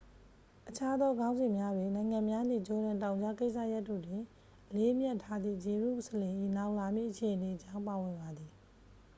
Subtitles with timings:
[0.69, 4.21] အခြားသော ခေါင်းစဉ်များတွင် နိုင်ငံများနှင့် ဂျော်ဒန်တောင်ကြားကိစ္စရပ်တို့တွင်
[4.69, 8.51] အလေးအမြတ်ထားသည့် ဂျေရုဆလင်၏ နောင်လာမည့်အခြေအနေအကြောင်း ပါဝင်ပါသည်